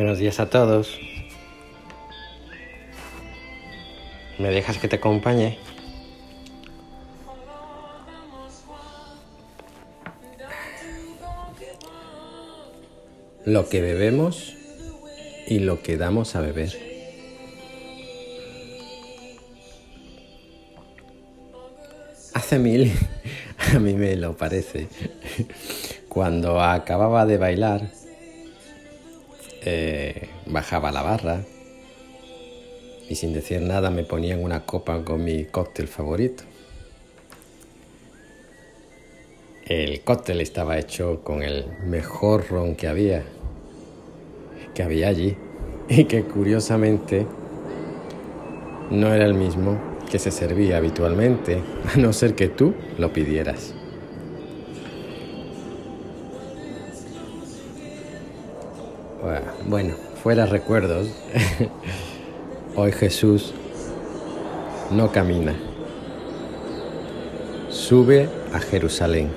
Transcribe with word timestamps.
Buenos 0.00 0.18
días 0.18 0.40
a 0.40 0.48
todos. 0.48 0.98
¿Me 4.38 4.48
dejas 4.48 4.78
que 4.78 4.88
te 4.88 4.96
acompañe? 4.96 5.58
Lo 13.44 13.68
que 13.68 13.82
bebemos 13.82 14.54
y 15.46 15.58
lo 15.58 15.82
que 15.82 15.98
damos 15.98 16.34
a 16.34 16.40
beber. 16.40 16.72
Hace 22.32 22.58
mil, 22.58 22.90
a 23.74 23.78
mí 23.78 23.92
me 23.92 24.16
lo 24.16 24.34
parece, 24.34 24.88
cuando 26.08 26.58
acababa 26.58 27.26
de 27.26 27.36
bailar, 27.36 27.99
eh, 29.62 30.28
bajaba 30.46 30.90
la 30.92 31.02
barra 31.02 31.44
y 33.08 33.16
sin 33.16 33.32
decir 33.32 33.60
nada 33.60 33.90
me 33.90 34.04
ponían 34.04 34.42
una 34.42 34.64
copa 34.64 35.04
con 35.04 35.24
mi 35.24 35.44
cóctel 35.44 35.88
favorito. 35.88 36.44
El 39.66 40.00
cóctel 40.02 40.40
estaba 40.40 40.78
hecho 40.78 41.22
con 41.22 41.42
el 41.42 41.66
mejor 41.84 42.48
ron 42.48 42.74
que 42.74 42.88
había, 42.88 43.24
que 44.74 44.82
había 44.82 45.08
allí, 45.08 45.36
y 45.88 46.04
que 46.04 46.24
curiosamente 46.24 47.26
no 48.90 49.12
era 49.12 49.26
el 49.26 49.34
mismo 49.34 49.78
que 50.10 50.18
se 50.18 50.30
servía 50.30 50.76
habitualmente, 50.76 51.62
a 51.92 51.98
no 51.98 52.12
ser 52.12 52.34
que 52.34 52.48
tú 52.48 52.74
lo 52.98 53.12
pidieras. 53.12 53.74
Bueno, 59.66 59.94
fuera 60.22 60.46
recuerdos, 60.46 61.08
hoy 62.74 62.90
Jesús 62.90 63.52
no 64.90 65.12
camina, 65.12 65.54
sube 67.68 68.30
a 68.54 68.60
Jerusalén. 68.60 69.28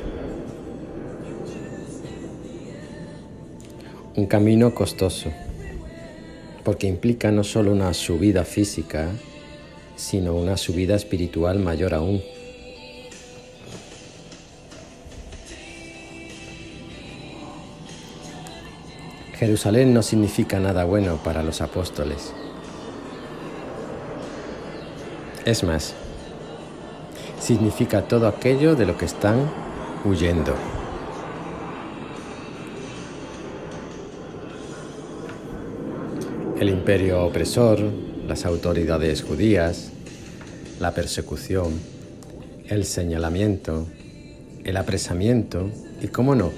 Un 4.16 4.26
camino 4.28 4.74
costoso, 4.74 5.32
porque 6.64 6.88
implica 6.88 7.32
no 7.32 7.44
solo 7.44 7.74
una 7.74 7.94
subida 7.94 8.46
física, 8.46 9.10
sino 9.98 10.34
una 10.34 10.56
subida 10.56 10.96
espiritual 10.96 11.60
mayor 11.60 11.94
aún. 11.94 12.22
Jerusalén 19.44 19.94
no 19.94 20.02
significa 20.02 20.58
nada 20.58 20.86
bueno 20.86 21.18
para 21.18 21.44
los 21.44 21.60
apóstoles. 21.60 22.32
Es 25.44 25.66
más, 25.66 25.94
significa 27.42 28.04
todo 28.04 28.30
aquello 28.30 28.78
de 28.78 28.86
lo 28.86 28.98
que 28.98 29.04
están 29.04 29.52
huyendo. 30.06 30.56
El 36.58 36.70
imperio 36.70 37.26
opresor, 37.26 37.82
las 38.26 38.46
autoridades 38.46 39.24
judías, 39.24 39.92
la 40.80 40.94
persecución, 40.94 41.82
el 42.70 42.86
señalamiento, 42.86 43.88
el 44.64 44.78
apresamiento 44.78 45.70
y, 46.02 46.08
cómo 46.08 46.34
no, 46.34 46.52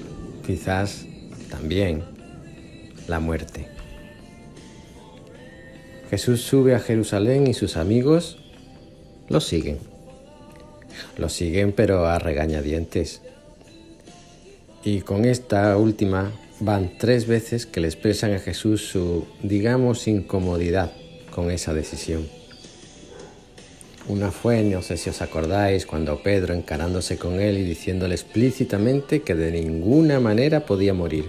quizás 0.46 1.04
también 1.50 2.15
la 3.08 3.20
muerte. 3.20 3.68
Jesús 6.10 6.42
sube 6.42 6.74
a 6.74 6.80
Jerusalén 6.80 7.46
y 7.46 7.54
sus 7.54 7.76
amigos 7.76 8.38
lo 9.28 9.40
siguen. 9.40 9.78
Lo 11.16 11.28
siguen 11.28 11.72
pero 11.72 12.06
a 12.06 12.18
regañadientes. 12.18 13.22
Y 14.84 15.00
con 15.00 15.24
esta 15.24 15.76
última 15.76 16.32
van 16.60 16.96
tres 16.98 17.26
veces 17.26 17.66
que 17.66 17.80
le 17.80 17.88
expresan 17.88 18.32
a 18.34 18.38
Jesús 18.38 18.86
su, 18.86 19.26
digamos, 19.42 20.06
incomodidad 20.06 20.92
con 21.30 21.50
esa 21.50 21.74
decisión. 21.74 22.26
Una 24.08 24.30
fue, 24.30 24.62
no 24.62 24.82
sé 24.82 24.96
si 24.96 25.10
os 25.10 25.20
acordáis, 25.20 25.84
cuando 25.84 26.22
Pedro 26.22 26.54
encarándose 26.54 27.18
con 27.18 27.40
él 27.40 27.58
y 27.58 27.64
diciéndole 27.64 28.14
explícitamente 28.14 29.22
que 29.22 29.34
de 29.34 29.50
ninguna 29.50 30.20
manera 30.20 30.64
podía 30.64 30.94
morir. 30.94 31.24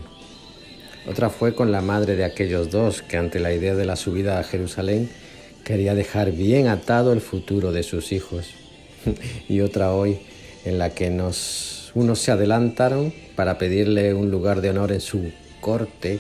Otra 1.08 1.30
fue 1.30 1.56
con 1.56 1.72
la 1.72 1.80
madre 1.82 2.18
de 2.18 2.26
aquellos 2.26 2.70
dos 2.70 3.02
que 3.02 3.16
ante 3.16 3.40
la 3.40 3.54
idea 3.54 3.76
de 3.76 3.86
la 3.86 3.96
subida 3.96 4.40
a 4.40 4.44
Jerusalén 4.44 5.10
quería 5.64 5.96
dejar 5.96 6.34
bien 6.34 6.68
atado 6.68 7.14
el 7.14 7.22
futuro 7.22 7.72
de 7.72 7.84
sus 7.84 8.12
hijos. 8.12 8.50
y 9.48 9.62
otra 9.62 9.94
hoy 9.94 10.20
en 10.66 10.78
la 10.80 10.90
que 10.90 11.10
nos, 11.10 11.92
unos 11.96 12.20
se 12.20 12.32
adelantaron 12.32 13.14
para 13.38 13.58
pedirle 13.58 14.14
un 14.14 14.30
lugar 14.30 14.60
de 14.60 14.72
honor 14.72 14.92
en 14.92 15.00
su 15.00 15.32
corte 15.62 16.20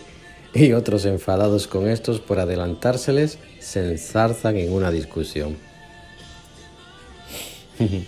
y 0.53 0.71
otros 0.71 1.03
enfadados 1.05 1.67
con 1.67 1.89
estos 1.89 2.21
por 2.21 2.39
adelantárseles 2.39 3.39
se 3.59 3.85
enzarzan 3.91 4.55
en 4.55 4.71
una 4.71 4.89
discusión. 4.89 5.57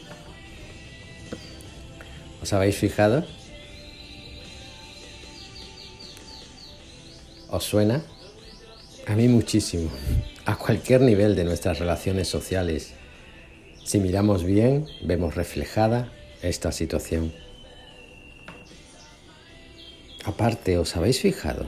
¿Os 2.42 2.54
habéis 2.54 2.78
fijado? 2.78 3.26
¿Os 7.52 7.64
suena? 7.64 8.04
A 9.08 9.16
mí 9.16 9.28
muchísimo, 9.28 9.90
a 10.46 10.56
cualquier 10.56 11.02
nivel 11.02 11.36
de 11.36 11.46
nuestras 11.46 11.80
relaciones 11.80 12.28
sociales. 12.28 12.94
Si 13.84 14.00
miramos 14.00 14.44
bien, 14.44 14.86
vemos 15.02 15.34
reflejada 15.34 16.12
esta 16.44 16.72
situación. 16.72 17.34
Aparte, 20.26 20.78
¿os 20.78 20.96
habéis 20.96 21.22
fijado? 21.22 21.66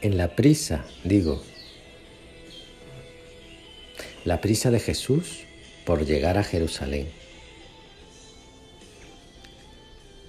En 0.00 0.16
la 0.16 0.36
prisa, 0.36 0.84
digo, 1.02 1.42
la 4.24 4.40
prisa 4.40 4.70
de 4.70 4.78
Jesús 4.78 5.40
por 5.84 6.06
llegar 6.06 6.38
a 6.38 6.44
Jerusalén. 6.44 7.08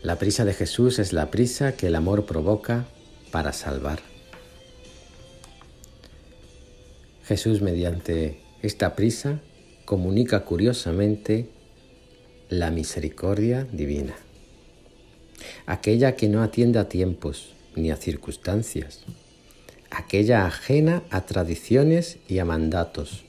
La 0.01 0.17
prisa 0.17 0.43
de 0.43 0.55
Jesús 0.55 0.97
es 0.97 1.13
la 1.13 1.29
prisa 1.29 1.75
que 1.75 1.87
el 1.87 1.95
amor 1.95 2.25
provoca 2.25 2.87
para 3.35 3.51
salvar. 3.51 3.99
Jesús 7.25 7.61
mediante 7.61 8.39
esta 8.61 8.95
prisa 8.95 9.41
comunica 9.83 10.45
curiosamente 10.45 11.49
la 12.47 12.71
misericordia 12.71 13.67
divina, 13.69 14.15
aquella 15.65 16.15
que 16.15 16.29
no 16.29 16.43
atiende 16.43 16.79
a 16.79 16.87
tiempos 16.87 17.53
ni 17.75 17.91
a 17.91 17.97
circunstancias, 17.97 19.03
aquella 19.91 20.45
ajena 20.45 21.03
a 21.09 21.25
tradiciones 21.25 22.19
y 22.29 22.39
a 22.39 22.45
mandatos, 22.45 23.25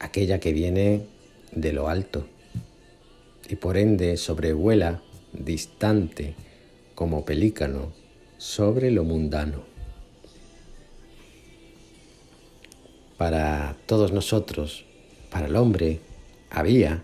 aquella 0.00 0.38
que 0.38 0.52
viene 0.52 1.06
de 1.50 1.72
lo 1.72 1.88
alto 1.88 2.26
y 3.48 3.56
por 3.56 3.78
ende 3.78 4.18
sobrevuela 4.18 5.00
distante 5.32 6.34
como 6.94 7.24
pelícano 7.24 8.04
sobre 8.38 8.90
lo 8.90 9.04
mundano. 9.04 9.62
Para 13.16 13.76
todos 13.86 14.12
nosotros, 14.12 14.84
para 15.30 15.46
el 15.46 15.56
hombre, 15.56 16.00
había 16.50 17.02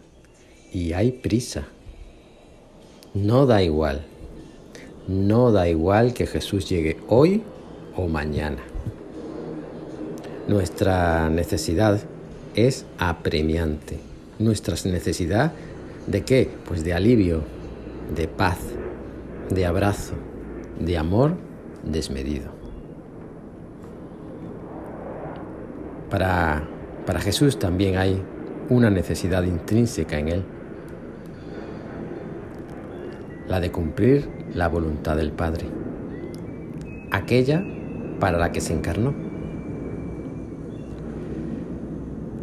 y 0.72 0.92
hay 0.92 1.12
prisa. 1.12 1.64
No 3.14 3.46
da 3.46 3.62
igual, 3.62 4.02
no 5.08 5.52
da 5.52 5.68
igual 5.68 6.14
que 6.14 6.26
Jesús 6.26 6.68
llegue 6.68 6.98
hoy 7.08 7.42
o 7.96 8.08
mañana. 8.08 8.62
Nuestra 10.48 11.28
necesidad 11.30 12.00
es 12.54 12.84
apremiante. 12.98 13.98
Nuestra 14.38 14.74
necesidad 14.90 15.52
de 16.06 16.24
qué? 16.24 16.50
Pues 16.66 16.84
de 16.84 16.94
alivio, 16.94 17.42
de 18.14 18.28
paz, 18.28 18.58
de 19.50 19.66
abrazo, 19.66 20.14
de 20.78 20.98
amor 20.98 21.36
desmedido. 21.82 22.50
Para, 26.10 26.64
para 27.06 27.20
Jesús 27.20 27.58
también 27.58 27.96
hay 27.96 28.22
una 28.68 28.90
necesidad 28.90 29.42
intrínseca 29.44 30.18
en 30.18 30.28
Él, 30.28 30.44
la 33.48 33.60
de 33.60 33.70
cumplir 33.70 34.28
la 34.54 34.68
voluntad 34.68 35.16
del 35.16 35.32
Padre, 35.32 35.66
aquella 37.10 37.64
para 38.20 38.38
la 38.38 38.52
que 38.52 38.60
se 38.60 38.72
encarnó. 38.74 39.14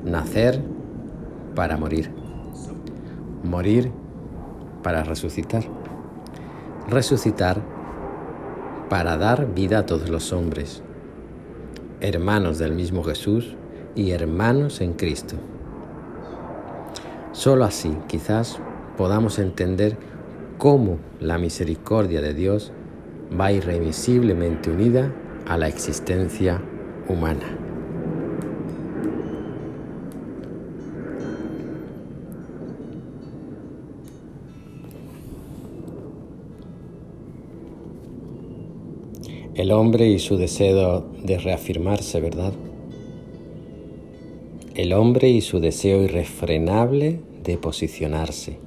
Nacer 0.03 0.61
para 1.55 1.77
morir, 1.77 2.09
morir 3.43 3.91
para 4.81 5.03
resucitar, 5.03 5.63
resucitar 6.87 7.61
para 8.89 9.17
dar 9.17 9.53
vida 9.53 9.79
a 9.79 9.85
todos 9.85 10.09
los 10.09 10.33
hombres, 10.33 10.81
hermanos 12.01 12.57
del 12.57 12.73
mismo 12.73 13.03
Jesús 13.03 13.55
y 13.95 14.11
hermanos 14.11 14.81
en 14.81 14.93
Cristo. 14.93 15.35
Solo 17.31 17.65
así 17.65 17.95
quizás 18.07 18.59
podamos 18.97 19.37
entender 19.37 19.95
cómo 20.57 20.97
la 21.19 21.37
misericordia 21.37 22.19
de 22.21 22.33
Dios 22.33 22.71
va 23.39 23.51
irremisiblemente 23.51 24.71
unida 24.71 25.13
a 25.47 25.57
la 25.57 25.67
existencia 25.67 26.61
humana. 27.07 27.68
El 39.59 39.73
hombre 39.73 40.07
y 40.07 40.19
su 40.19 40.37
deseo 40.37 41.01
de 41.21 41.37
reafirmarse, 41.37 42.21
¿verdad? 42.21 42.53
El 44.73 44.93
hombre 44.93 45.27
y 45.27 45.41
su 45.41 45.59
deseo 45.59 46.01
irrefrenable 46.01 47.19
de 47.43 47.57
posicionarse. 47.57 48.57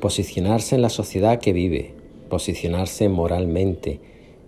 Posicionarse 0.00 0.76
en 0.76 0.80
la 0.80 0.88
sociedad 0.88 1.40
que 1.40 1.52
vive, 1.52 1.92
posicionarse 2.30 3.10
moralmente 3.10 4.00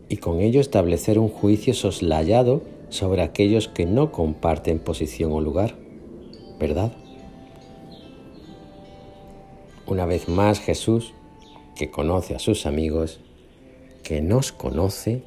y 0.08 0.16
con 0.16 0.40
ello 0.40 0.62
establecer 0.62 1.18
un 1.18 1.28
juicio 1.28 1.74
soslayado 1.74 2.62
sobre 2.88 3.20
aquellos 3.20 3.68
que 3.68 3.84
no 3.84 4.12
comparten 4.12 4.78
posición 4.78 5.32
o 5.32 5.42
lugar, 5.42 5.76
¿verdad? 6.58 6.90
Una 9.86 10.06
vez 10.06 10.30
más 10.30 10.58
Jesús, 10.58 11.12
que 11.76 11.90
conoce 11.90 12.34
a 12.34 12.38
sus 12.38 12.64
amigos, 12.64 13.20
que 14.12 14.20
nos 14.20 14.52
conoce, 14.52 15.22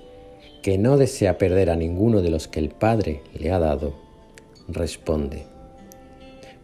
que 0.61 0.77
no 0.77 0.97
desea 0.97 1.39
perder 1.39 1.71
a 1.71 1.75
ninguno 1.75 2.21
de 2.21 2.29
los 2.29 2.47
que 2.47 2.59
el 2.59 2.69
Padre 2.69 3.23
le 3.33 3.51
ha 3.51 3.57
dado, 3.57 3.95
responde. 4.67 5.47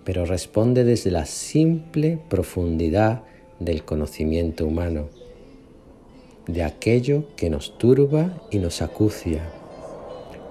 Pero 0.03 0.25
responde 0.25 0.83
desde 0.83 1.09
la 1.09 1.25
simple 1.25 2.19
profundidad 2.29 3.23
del 3.59 3.83
conocimiento 3.85 4.67
humano, 4.67 5.07
de 6.45 6.61
aquello 6.61 7.23
que 7.35 7.49
nos 7.49 7.79
turba 7.79 8.39
y 8.51 8.59
nos 8.59 8.83
acucia, 8.83 9.41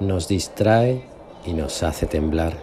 nos 0.00 0.26
distrae 0.26 1.05
y 1.46 1.52
nos 1.52 1.84
hace 1.84 2.06
temblar. 2.06 2.58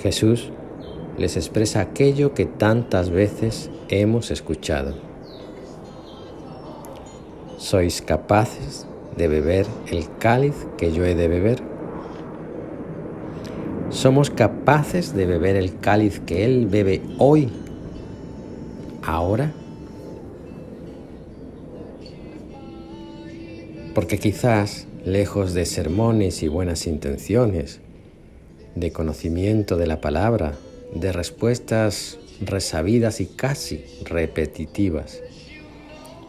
Jesús 0.00 0.52
les 1.18 1.36
expresa 1.36 1.80
aquello 1.80 2.32
que 2.32 2.46
tantas 2.46 3.10
veces 3.10 3.72
hemos 3.88 4.30
escuchado 4.30 5.07
¿Sois 7.58 8.02
capaces 8.02 8.86
de 9.16 9.26
beber 9.26 9.66
el 9.90 10.06
cáliz 10.20 10.54
que 10.76 10.92
yo 10.92 11.04
he 11.04 11.16
de 11.16 11.26
beber? 11.26 11.60
¿Somos 13.90 14.30
capaces 14.30 15.12
de 15.12 15.26
beber 15.26 15.56
el 15.56 15.80
cáliz 15.80 16.20
que 16.20 16.44
Él 16.44 16.68
bebe 16.68 17.02
hoy, 17.18 17.48
ahora? 19.02 19.52
Porque 23.92 24.20
quizás, 24.20 24.86
lejos 25.04 25.52
de 25.52 25.66
sermones 25.66 26.44
y 26.44 26.48
buenas 26.48 26.86
intenciones, 26.86 27.80
de 28.76 28.92
conocimiento 28.92 29.76
de 29.76 29.88
la 29.88 30.00
palabra, 30.00 30.54
de 30.94 31.10
respuestas 31.10 32.20
resabidas 32.40 33.20
y 33.20 33.26
casi 33.26 33.84
repetitivas, 34.04 35.22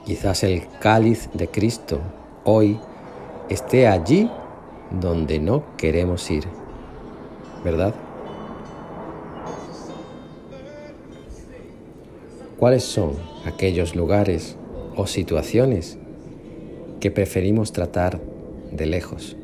Quizás 0.09 0.43
el 0.43 0.63
cáliz 0.79 1.29
de 1.35 1.49
Cristo 1.49 1.99
hoy 2.43 2.79
esté 3.47 3.85
allí 3.85 4.27
donde 4.89 5.37
no 5.37 5.77
queremos 5.77 6.31
ir, 6.31 6.45
¿verdad? 7.63 7.93
¿Cuáles 12.57 12.83
son 12.83 13.11
aquellos 13.45 13.95
lugares 13.95 14.55
o 14.95 15.05
situaciones 15.05 15.99
que 16.99 17.11
preferimos 17.11 17.71
tratar 17.71 18.19
de 18.71 18.87
lejos? 18.87 19.37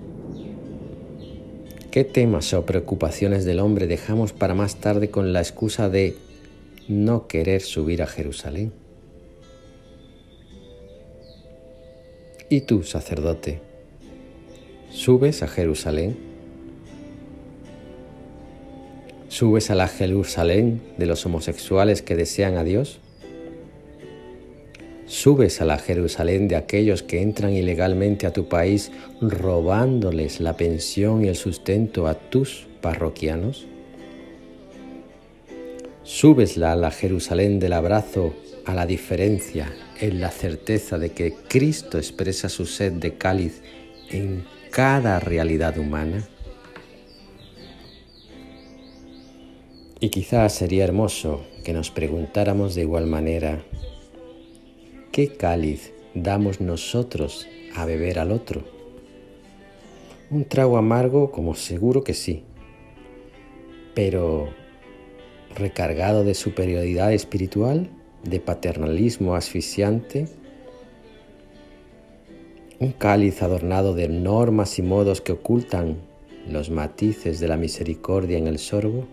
¿Qué 1.91 2.03
temas 2.03 2.51
o 2.55 2.65
preocupaciones 2.65 3.45
del 3.45 3.59
hombre 3.59 3.85
dejamos 3.85 4.33
para 4.33 4.55
más 4.55 4.77
tarde 4.77 5.11
con 5.11 5.31
la 5.31 5.41
excusa 5.41 5.89
de 5.89 6.17
no 6.87 7.27
querer 7.27 7.61
subir 7.61 8.01
a 8.01 8.07
Jerusalén? 8.07 8.84
¿Y 12.47 12.61
tú, 12.61 12.83
sacerdote, 12.83 13.59
subes 14.91 15.41
a 15.41 15.47
Jerusalén? 15.47 16.15
¿Subes 19.29 19.71
a 19.71 19.75
la 19.75 19.87
Jerusalén 19.87 20.79
de 20.99 21.07
los 21.07 21.25
homosexuales 21.25 22.03
que 22.03 22.15
desean 22.15 22.57
a 22.57 22.63
Dios? 22.63 22.99
¿Subes 25.07 25.59
a 25.59 25.65
la 25.65 25.79
Jerusalén 25.79 26.47
de 26.47 26.55
aquellos 26.55 27.01
que 27.01 27.23
entran 27.23 27.53
ilegalmente 27.53 28.27
a 28.27 28.33
tu 28.33 28.47
país 28.47 28.91
robándoles 29.21 30.39
la 30.39 30.55
pensión 30.55 31.25
y 31.25 31.29
el 31.29 31.35
sustento 31.35 32.05
a 32.05 32.13
tus 32.13 32.67
parroquianos? 32.79 33.65
¿Subes 36.03 36.59
a 36.59 36.75
la 36.75 36.91
Jerusalén 36.91 37.57
del 37.57 37.73
abrazo 37.73 38.35
a 38.65 38.75
la 38.75 38.85
diferencia 38.85 39.73
en 39.99 40.21
la 40.21 40.29
certeza 40.29 40.97
de 40.97 41.11
que 41.11 41.33
Cristo 41.33 41.97
expresa 41.97 42.49
su 42.49 42.65
sed 42.65 42.93
de 42.93 43.17
cáliz 43.17 43.61
en 44.09 44.45
cada 44.71 45.19
realidad 45.19 45.77
humana? 45.77 46.27
Y 49.99 50.09
quizás 50.09 50.53
sería 50.53 50.83
hermoso 50.83 51.45
que 51.63 51.73
nos 51.73 51.89
preguntáramos 51.89 52.75
de 52.75 52.81
igual 52.81 53.07
manera, 53.07 53.63
¿qué 55.11 55.35
cáliz 55.35 55.93
damos 56.13 56.61
nosotros 56.61 57.47
a 57.75 57.85
beber 57.85 58.19
al 58.19 58.31
otro? 58.31 58.63
Un 60.29 60.45
trago 60.45 60.77
amargo 60.77 61.31
como 61.31 61.55
seguro 61.55 62.03
que 62.03 62.13
sí, 62.13 62.43
pero 63.93 64.49
recargado 65.55 66.23
de 66.23 66.33
superioridad 66.33 67.13
espiritual 67.13 67.89
de 68.25 68.39
paternalismo 68.39 69.35
asfixiante, 69.35 70.27
un 72.79 72.91
cáliz 72.91 73.41
adornado 73.41 73.93
de 73.93 74.09
normas 74.09 74.79
y 74.79 74.81
modos 74.81 75.21
que 75.21 75.31
ocultan 75.31 75.97
los 76.49 76.69
matices 76.69 77.39
de 77.39 77.47
la 77.47 77.57
misericordia 77.57 78.37
en 78.37 78.47
el 78.47 78.59
sorbo, 78.59 79.07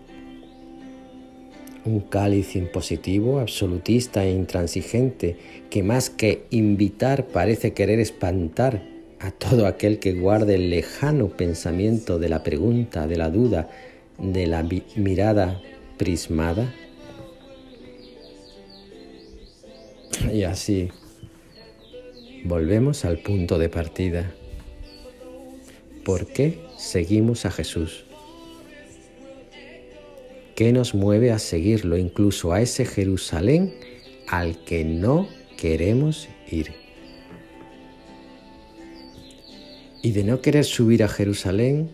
un 1.85 1.99
cáliz 2.01 2.55
impositivo, 2.55 3.39
absolutista 3.39 4.23
e 4.25 4.31
intransigente, 4.31 5.37
que 5.69 5.83
más 5.83 6.09
que 6.09 6.45
invitar 6.49 7.27
parece 7.27 7.73
querer 7.73 7.99
espantar 7.99 8.83
a 9.19 9.31
todo 9.31 9.67
aquel 9.67 9.99
que 9.99 10.13
guarde 10.13 10.55
el 10.55 10.69
lejano 10.69 11.29
pensamiento 11.29 12.19
de 12.19 12.29
la 12.29 12.43
pregunta, 12.43 13.07
de 13.07 13.17
la 13.17 13.29
duda, 13.29 13.69
de 14.17 14.47
la 14.47 14.65
mirada 14.95 15.61
prismada. 15.97 16.73
Y 20.33 20.43
así 20.43 20.89
volvemos 22.43 23.05
al 23.05 23.19
punto 23.19 23.57
de 23.57 23.69
partida. 23.69 24.31
¿Por 26.03 26.27
qué 26.27 26.59
seguimos 26.77 27.45
a 27.45 27.51
Jesús? 27.51 28.05
¿Qué 30.55 30.71
nos 30.71 30.93
mueve 30.93 31.31
a 31.31 31.39
seguirlo 31.39 31.97
incluso 31.97 32.53
a 32.53 32.61
ese 32.61 32.85
Jerusalén 32.85 33.73
al 34.27 34.63
que 34.65 34.83
no 34.83 35.27
queremos 35.57 36.27
ir? 36.49 36.73
Y 40.01 40.11
de 40.11 40.23
no 40.25 40.41
querer 40.41 40.65
subir 40.65 41.03
a 41.03 41.07
Jerusalén, 41.07 41.89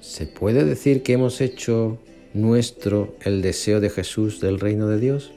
¿se 0.00 0.26
puede 0.26 0.64
decir 0.64 1.02
que 1.02 1.14
hemos 1.14 1.40
hecho 1.40 1.98
nuestro 2.34 3.16
el 3.22 3.40
deseo 3.40 3.80
de 3.80 3.88
Jesús 3.88 4.40
del 4.40 4.60
reino 4.60 4.86
de 4.86 5.00
Dios? 5.00 5.32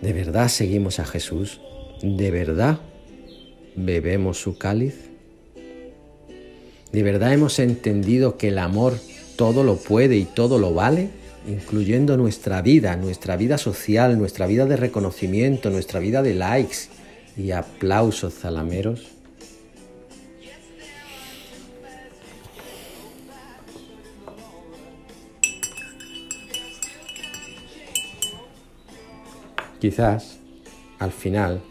¿De 0.00 0.12
verdad 0.12 0.48
seguimos 0.48 1.00
a 1.00 1.04
Jesús? 1.04 1.60
¿De 2.02 2.30
verdad 2.30 2.78
bebemos 3.74 4.40
su 4.40 4.56
cáliz? 4.56 4.94
¿De 6.92 7.02
verdad 7.02 7.32
hemos 7.32 7.58
entendido 7.58 8.36
que 8.36 8.48
el 8.48 8.58
amor 8.58 8.94
todo 9.36 9.64
lo 9.64 9.76
puede 9.76 10.16
y 10.16 10.24
todo 10.24 10.58
lo 10.58 10.72
vale? 10.72 11.10
Incluyendo 11.48 12.16
nuestra 12.16 12.62
vida, 12.62 12.96
nuestra 12.96 13.36
vida 13.36 13.58
social, 13.58 14.16
nuestra 14.18 14.46
vida 14.46 14.66
de 14.66 14.76
reconocimiento, 14.76 15.68
nuestra 15.68 15.98
vida 15.98 16.22
de 16.22 16.34
likes 16.34 16.76
y 17.36 17.50
aplausos 17.50 18.34
zalameros. 18.34 19.17
Quizás 29.80 30.38
al 30.98 31.12
final 31.12 31.62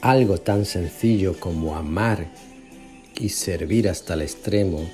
algo 0.00 0.38
tan 0.38 0.64
sencillo 0.64 1.38
como 1.38 1.76
amar 1.76 2.32
y 3.14 3.28
servir 3.30 3.88
hasta 3.88 4.14
el 4.14 4.22
extremo 4.22 4.88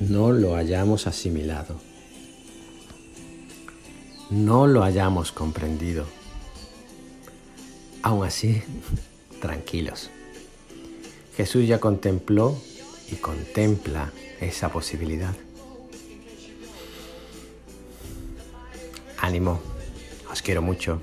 no 0.00 0.32
lo 0.32 0.56
hayamos 0.56 1.06
asimilado, 1.06 1.80
no 4.30 4.66
lo 4.66 4.82
hayamos 4.82 5.30
comprendido. 5.30 6.06
Aún 8.02 8.26
así, 8.26 8.62
tranquilos. 9.40 10.10
Jesús 11.36 11.66
ya 11.66 11.78
contempló 11.78 12.56
y 13.10 13.16
contempla 13.16 14.12
esa 14.40 14.70
posibilidad. 14.70 15.34
Ánimo, 19.24 19.58
os 20.30 20.42
quiero 20.42 20.60
mucho. 20.60 21.00